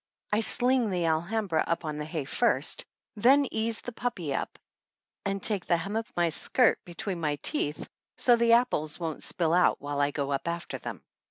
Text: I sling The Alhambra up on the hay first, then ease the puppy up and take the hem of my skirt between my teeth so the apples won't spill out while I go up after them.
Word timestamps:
I 0.31 0.39
sling 0.39 0.89
The 0.89 1.05
Alhambra 1.05 1.63
up 1.67 1.85
on 1.85 1.99
the 1.99 2.05
hay 2.05 2.25
first, 2.25 2.85
then 3.15 3.45
ease 3.51 3.81
the 3.81 3.91
puppy 3.91 4.33
up 4.33 4.57
and 5.25 5.43
take 5.43 5.67
the 5.67 5.77
hem 5.77 5.95
of 5.95 6.11
my 6.17 6.29
skirt 6.29 6.83
between 6.85 7.19
my 7.19 7.35
teeth 7.43 7.87
so 8.17 8.35
the 8.35 8.53
apples 8.53 8.99
won't 8.99 9.21
spill 9.21 9.53
out 9.53 9.79
while 9.79 10.01
I 10.01 10.09
go 10.09 10.31
up 10.31 10.47
after 10.47 10.79
them. 10.79 11.03